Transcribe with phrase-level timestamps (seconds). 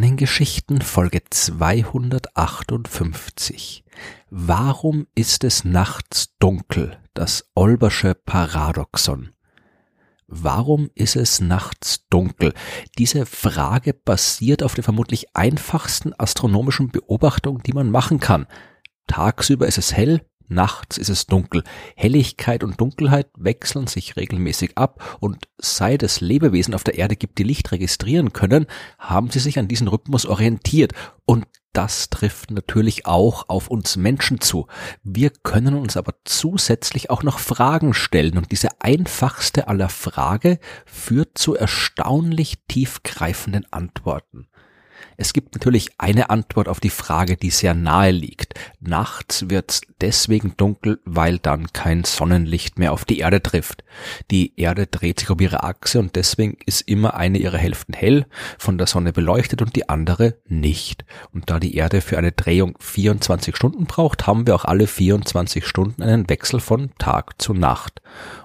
[0.00, 3.84] Sternengeschichten Folge 258.
[4.30, 6.96] Warum ist es nachts dunkel?
[7.12, 9.32] Das Olbersche Paradoxon.
[10.26, 12.54] Warum ist es nachts dunkel?
[12.96, 18.46] Diese Frage basiert auf der vermutlich einfachsten astronomischen Beobachtung, die man machen kann.
[19.06, 21.62] Tagsüber ist es hell, Nachts ist es dunkel.
[21.94, 27.38] Helligkeit und Dunkelheit wechseln sich regelmäßig ab und seit es Lebewesen auf der Erde gibt,
[27.38, 28.66] die Licht registrieren können,
[28.98, 30.92] haben sie sich an diesen Rhythmus orientiert
[31.24, 34.66] und das trifft natürlich auch auf uns Menschen zu.
[35.04, 41.38] Wir können uns aber zusätzlich auch noch Fragen stellen und diese einfachste aller Frage führt
[41.38, 44.48] zu erstaunlich tiefgreifenden Antworten.
[45.16, 48.54] Es gibt natürlich eine Antwort auf die Frage, die sehr nahe liegt.
[48.80, 53.84] Nachts wird's deswegen dunkel, weil dann kein Sonnenlicht mehr auf die Erde trifft.
[54.30, 58.26] Die Erde dreht sich um ihre Achse und deswegen ist immer eine ihrer Hälften hell,
[58.58, 61.04] von der Sonne beleuchtet und die andere nicht.
[61.32, 65.66] Und da die Erde für eine Drehung 24 Stunden braucht, haben wir auch alle 24
[65.66, 68.00] Stunden einen Wechsel von Tag zu Nacht.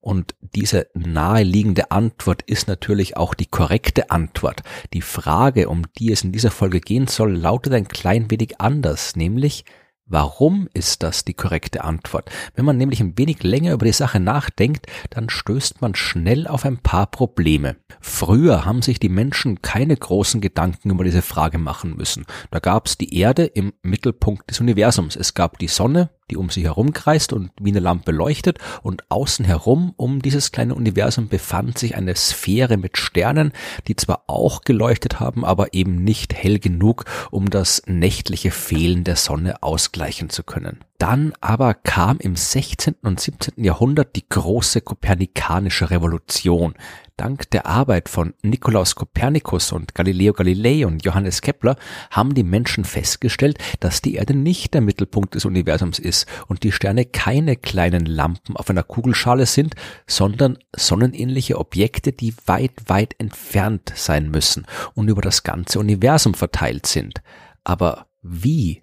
[0.00, 4.62] Und diese naheliegende Antwort ist natürlich auch die korrekte Antwort.
[4.92, 9.16] Die Frage, um die es in dieser Folge gehen soll, lautet ein klein wenig anders,
[9.16, 9.64] nämlich
[10.10, 12.30] Warum ist das die korrekte Antwort?
[12.54, 16.64] Wenn man nämlich ein wenig länger über die Sache nachdenkt, dann stößt man schnell auf
[16.64, 17.76] ein paar Probleme.
[18.00, 22.24] Früher haben sich die Menschen keine großen Gedanken über diese Frage machen müssen.
[22.50, 25.14] Da gab es die Erde im Mittelpunkt des Universums.
[25.14, 29.10] Es gab die Sonne, die um sie herum kreist und wie eine Lampe leuchtet und
[29.10, 33.52] außen herum um dieses kleine Universum befand sich eine Sphäre mit Sternen,
[33.86, 39.16] die zwar auch geleuchtet haben, aber eben nicht hell genug, um das nächtliche Fehlen der
[39.16, 40.78] Sonne ausgleichen zu können.
[40.98, 42.96] Dann aber kam im 16.
[43.02, 43.62] und 17.
[43.62, 46.74] Jahrhundert die große kopernikanische Revolution.
[47.16, 51.76] Dank der Arbeit von Nikolaus Kopernikus und Galileo Galilei und Johannes Kepler
[52.10, 56.72] haben die Menschen festgestellt, dass die Erde nicht der Mittelpunkt des Universums ist und die
[56.72, 59.76] Sterne keine kleinen Lampen auf einer Kugelschale sind,
[60.08, 66.86] sondern sonnenähnliche Objekte, die weit, weit entfernt sein müssen und über das ganze Universum verteilt
[66.86, 67.20] sind.
[67.62, 68.82] Aber wie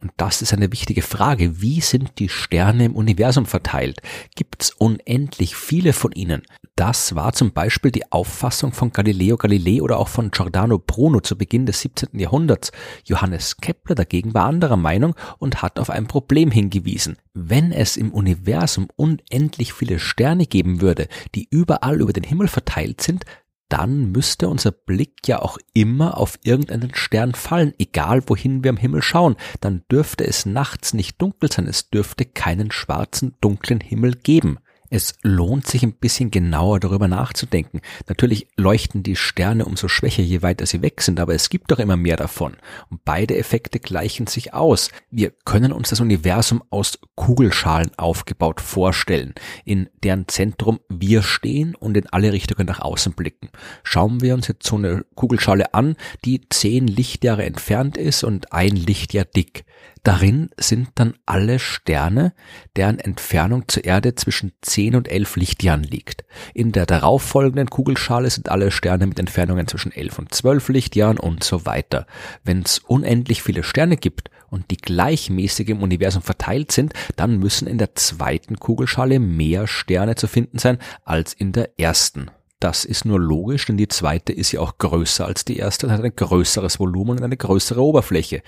[0.00, 1.60] und das ist eine wichtige Frage.
[1.60, 4.00] Wie sind die Sterne im Universum verteilt?
[4.34, 6.42] Gibt es unendlich viele von ihnen?
[6.76, 11.36] Das war zum Beispiel die Auffassung von Galileo Galilei oder auch von Giordano Bruno zu
[11.36, 12.18] Beginn des 17.
[12.18, 12.72] Jahrhunderts.
[13.04, 17.18] Johannes Kepler dagegen war anderer Meinung und hat auf ein Problem hingewiesen.
[17.34, 23.00] Wenn es im Universum unendlich viele Sterne geben würde, die überall über den Himmel verteilt
[23.00, 23.24] sind,
[23.72, 28.76] dann müsste unser Blick ja auch immer auf irgendeinen Stern fallen, egal wohin wir am
[28.76, 29.36] Himmel schauen.
[29.62, 34.58] Dann dürfte es nachts nicht dunkel sein, es dürfte keinen schwarzen, dunklen Himmel geben.
[34.94, 37.80] Es lohnt sich ein bisschen genauer darüber nachzudenken.
[38.08, 41.78] Natürlich leuchten die Sterne umso schwächer, je weiter sie weg sind, aber es gibt doch
[41.78, 42.58] immer mehr davon.
[42.90, 44.90] Und beide Effekte gleichen sich aus.
[45.10, 49.32] Wir können uns das Universum aus Kugelschalen aufgebaut vorstellen,
[49.64, 53.48] in deren Zentrum wir stehen und in alle Richtungen nach außen blicken.
[53.84, 58.76] Schauen wir uns jetzt so eine Kugelschale an, die zehn Lichtjahre entfernt ist und ein
[58.76, 59.64] Lichtjahr dick.
[60.04, 62.34] Darin sind dann alle Sterne,
[62.74, 66.24] deren Entfernung zur Erde zwischen 10 und 11 Lichtjahren liegt.
[66.54, 71.44] In der darauffolgenden Kugelschale sind alle Sterne mit Entfernungen zwischen 11 und 12 Lichtjahren und
[71.44, 72.06] so weiter.
[72.42, 77.68] Wenn es unendlich viele Sterne gibt und die gleichmäßig im Universum verteilt sind, dann müssen
[77.68, 82.28] in der zweiten Kugelschale mehr Sterne zu finden sein als in der ersten.
[82.62, 85.92] Das ist nur logisch, denn die zweite ist ja auch größer als die erste und
[85.92, 88.40] hat ein größeres Volumen und eine größere Oberfläche.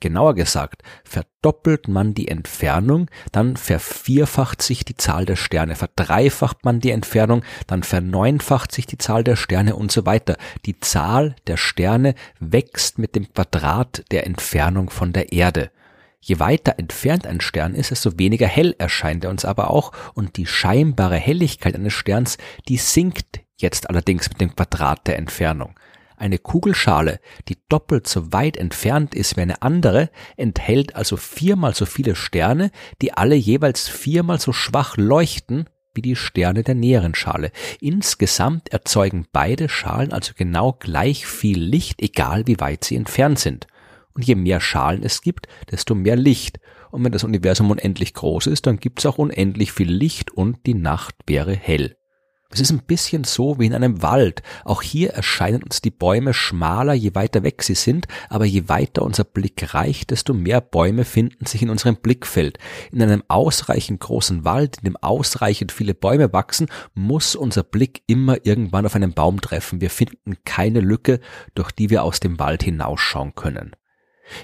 [0.00, 6.80] Genauer gesagt, verdoppelt man die Entfernung, dann vervierfacht sich die Zahl der Sterne, verdreifacht man
[6.80, 10.36] die Entfernung, dann verneunfacht sich die Zahl der Sterne und so weiter.
[10.66, 15.70] Die Zahl der Sterne wächst mit dem Quadrat der Entfernung von der Erde.
[16.18, 20.38] Je weiter entfernt ein Stern ist, desto weniger hell erscheint er uns aber auch und
[20.38, 22.36] die scheinbare Helligkeit eines Sterns,
[22.66, 25.78] die sinkt jetzt allerdings mit dem Quadrat der Entfernung.
[26.16, 27.18] Eine Kugelschale,
[27.48, 32.70] die doppelt so weit entfernt ist wie eine andere, enthält also viermal so viele Sterne,
[33.00, 37.50] die alle jeweils viermal so schwach leuchten wie die Sterne der näheren Schale.
[37.80, 43.66] Insgesamt erzeugen beide Schalen also genau gleich viel Licht, egal wie weit sie entfernt sind.
[44.12, 46.60] Und je mehr Schalen es gibt, desto mehr Licht.
[46.90, 50.66] Und wenn das Universum unendlich groß ist, dann gibt es auch unendlich viel Licht und
[50.66, 51.96] die Nacht wäre hell.
[52.52, 54.42] Es ist ein bisschen so wie in einem Wald.
[54.64, 59.02] Auch hier erscheinen uns die Bäume schmaler, je weiter weg sie sind, aber je weiter
[59.02, 62.58] unser Blick reicht, desto mehr Bäume finden sich in unserem Blickfeld.
[62.90, 68.44] In einem ausreichend großen Wald, in dem ausreichend viele Bäume wachsen, muss unser Blick immer
[68.44, 69.80] irgendwann auf einen Baum treffen.
[69.80, 71.20] Wir finden keine Lücke,
[71.54, 73.76] durch die wir aus dem Wald hinausschauen können.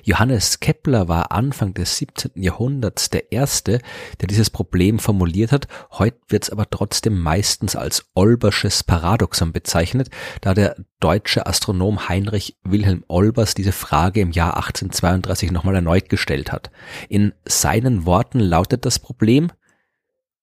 [0.03, 2.33] Johannes Kepler war Anfang des 17.
[2.35, 3.81] Jahrhunderts der Erste,
[4.21, 5.69] der dieses Problem formuliert hat.
[5.93, 10.11] Heute wird es aber trotzdem meistens als Olbersches Paradoxon bezeichnet,
[10.41, 16.53] da der deutsche Astronom Heinrich Wilhelm Olbers diese Frage im Jahr 1832 nochmal erneut gestellt
[16.53, 16.71] hat.
[17.09, 19.51] In seinen Worten lautet das Problem,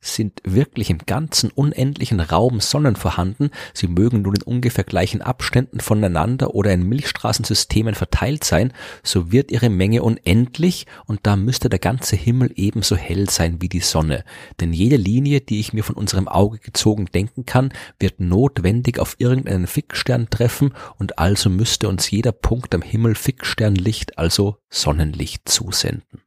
[0.03, 5.79] sind wirklich im ganzen unendlichen Raum Sonnen vorhanden, sie mögen nun in ungefähr gleichen Abständen
[5.79, 11.79] voneinander oder in Milchstraßensystemen verteilt sein, so wird ihre Menge unendlich und da müsste der
[11.79, 14.25] ganze Himmel ebenso hell sein wie die Sonne.
[14.59, 19.15] Denn jede Linie, die ich mir von unserem Auge gezogen denken kann, wird notwendig auf
[19.19, 26.23] irgendeinen Fixstern treffen und also müsste uns jeder Punkt am Himmel Fixsternlicht, also Sonnenlicht zusenden.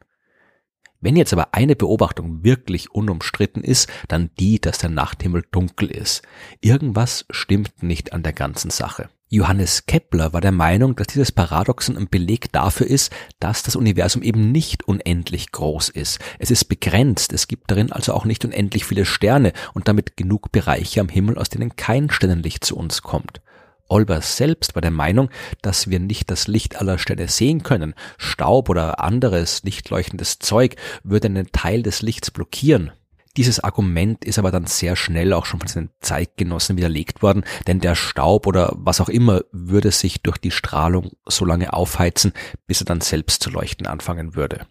[1.06, 6.22] Wenn jetzt aber eine Beobachtung wirklich unumstritten ist, dann die, dass der Nachthimmel dunkel ist.
[6.60, 9.08] Irgendwas stimmt nicht an der ganzen Sache.
[9.28, 14.24] Johannes Kepler war der Meinung, dass dieses Paradoxon ein Beleg dafür ist, dass das Universum
[14.24, 16.18] eben nicht unendlich groß ist.
[16.40, 20.50] Es ist begrenzt, es gibt darin also auch nicht unendlich viele Sterne und damit genug
[20.50, 23.40] Bereiche am Himmel, aus denen kein Sternenlicht zu uns kommt.
[23.88, 25.30] Olbers selbst war der Meinung,
[25.62, 27.94] dass wir nicht das Licht aller Sterne sehen können.
[28.18, 32.92] Staub oder anderes lichtleuchtendes Zeug würde einen Teil des Lichts blockieren.
[33.36, 37.80] Dieses Argument ist aber dann sehr schnell auch schon von seinen Zeitgenossen widerlegt worden, denn
[37.80, 42.32] der Staub oder was auch immer würde sich durch die Strahlung so lange aufheizen,
[42.66, 44.66] bis er dann selbst zu leuchten anfangen würde.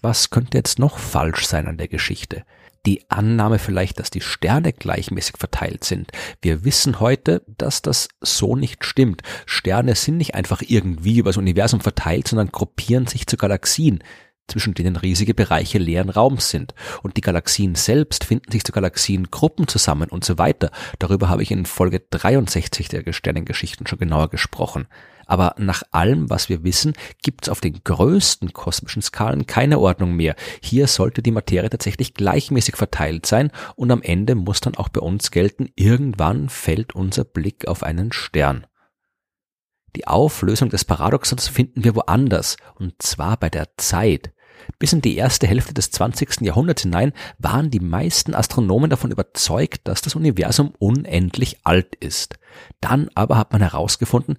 [0.00, 2.44] Was könnte jetzt noch falsch sein an der Geschichte?
[2.86, 6.10] Die Annahme vielleicht, dass die Sterne gleichmäßig verteilt sind.
[6.42, 9.22] Wir wissen heute, dass das so nicht stimmt.
[9.46, 14.02] Sterne sind nicht einfach irgendwie über das Universum verteilt, sondern gruppieren sich zu Galaxien
[14.48, 16.74] zwischen denen riesige Bereiche leeren Raums sind.
[17.02, 20.70] Und die Galaxien selbst finden sich zu Galaxiengruppen zusammen und so weiter.
[20.98, 24.86] Darüber habe ich in Folge 63 der Sternengeschichten schon genauer gesprochen.
[25.26, 26.92] Aber nach allem, was wir wissen,
[27.22, 30.36] gibt es auf den größten kosmischen Skalen keine Ordnung mehr.
[30.62, 35.00] Hier sollte die Materie tatsächlich gleichmäßig verteilt sein und am Ende muss dann auch bei
[35.00, 38.66] uns gelten, irgendwann fällt unser Blick auf einen Stern.
[39.96, 44.32] Die Auflösung des Paradoxons finden wir woanders, und zwar bei der Zeit.
[44.78, 46.40] Bis in die erste Hälfte des 20.
[46.40, 52.38] Jahrhunderts hinein waren die meisten Astronomen davon überzeugt, dass das Universum unendlich alt ist.
[52.80, 54.38] Dann aber hat man herausgefunden,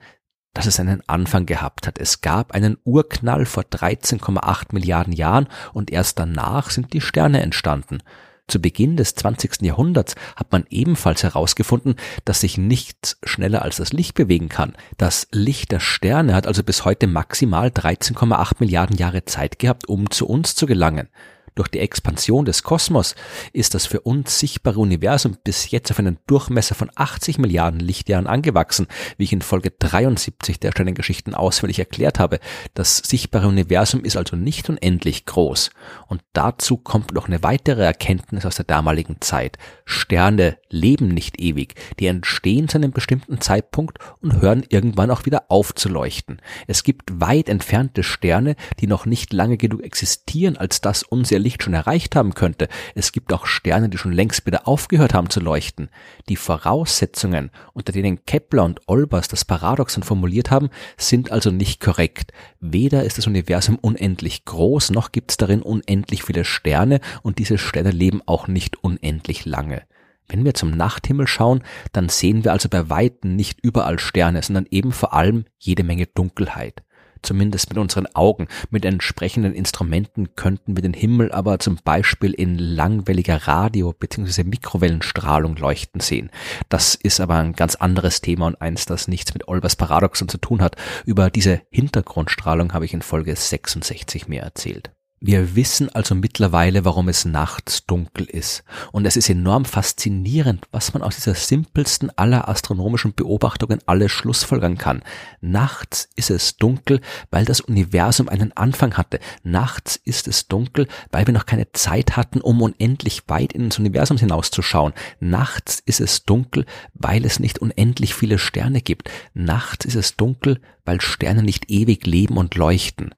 [0.54, 2.00] dass es einen Anfang gehabt hat.
[2.00, 8.00] Es gab einen Urknall vor 13,8 Milliarden Jahren und erst danach sind die Sterne entstanden.
[8.48, 9.64] Zu Beginn des 20.
[9.64, 11.96] Jahrhunderts hat man ebenfalls herausgefunden,
[12.26, 14.74] dass sich nichts schneller als das Licht bewegen kann.
[14.98, 20.12] Das Licht der Sterne hat also bis heute maximal 13,8 Milliarden Jahre Zeit gehabt, um
[20.12, 21.10] zu uns zu gelangen.
[21.56, 23.16] Durch die Expansion des Kosmos
[23.54, 28.28] ist das für uns sichtbare Universum bis jetzt auf einen Durchmesser von 80 Milliarden Lichtjahren
[28.28, 28.88] angewachsen,
[29.18, 32.42] wie ich in Folge 73 der Sternengeschichten ausführlich erklärt habe.
[32.74, 35.70] Das sichtbare Universum ist also nicht unendlich groß.
[36.08, 39.58] Und dazu kommt noch eine weitere Erkenntnis aus der damaligen Zeit.
[39.86, 41.76] Sterne leben nicht ewig.
[42.02, 46.42] Die entstehen zu einem bestimmten Zeitpunkt und hören irgendwann auch wieder auf zu leuchten.
[46.68, 51.64] Es gibt weit entfernte Sterne, die noch nicht lange genug existieren, als dass unser Licht
[51.64, 52.68] schon erreicht haben könnte.
[52.96, 55.90] Es gibt auch Sterne, die schon längst wieder aufgehört haben zu leuchten.
[56.28, 62.34] Die Voraussetzungen, unter denen Kepler und Olbers das Paradoxon formuliert haben, sind also nicht korrekt.
[62.60, 67.58] Weder ist das Universum unendlich groß, noch gibt es darin unendlich viele Sterne und diese
[67.58, 69.84] Sterne leben auch nicht unendlich lange.
[70.28, 74.66] Wenn wir zum Nachthimmel schauen, dann sehen wir also bei Weitem nicht überall Sterne, sondern
[74.72, 76.85] eben vor allem jede Menge Dunkelheit
[77.26, 78.48] zumindest mit unseren Augen.
[78.70, 84.44] Mit entsprechenden Instrumenten könnten wir den Himmel aber zum Beispiel in langwelliger Radio- bzw.
[84.44, 86.30] Mikrowellenstrahlung leuchten sehen.
[86.70, 90.38] Das ist aber ein ganz anderes Thema und eins, das nichts mit Olbers Paradoxon zu
[90.38, 90.76] tun hat.
[91.06, 94.95] Über diese Hintergrundstrahlung habe ich in Folge 66 mehr erzählt.
[95.22, 98.66] Wir wissen also mittlerweile, warum es nachts dunkel ist.
[98.92, 104.78] Und es ist enorm faszinierend, was man aus dieser simpelsten aller astronomischen Beobachtungen alles schlussfolgern
[104.78, 105.04] kann.
[105.40, 107.00] Nachts ist es dunkel,
[107.32, 109.20] weil das Universum einen Anfang hatte.
[109.42, 114.18] Nachts ist es dunkel, weil wir noch keine Zeit hatten, um unendlich weit ins Universum
[114.18, 114.94] hinauszuschauen.
[115.22, 119.10] Nachts ist es dunkel, weil es nicht unendlich viele Sterne gibt.
[119.34, 123.16] Nachts ist es dunkel, weil Sterne nicht ewig leben und leuchten.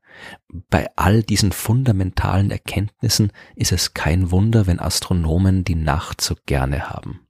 [0.69, 6.89] Bei all diesen fundamentalen Erkenntnissen ist es kein Wunder, wenn Astronomen die Nacht so gerne
[6.89, 7.26] haben.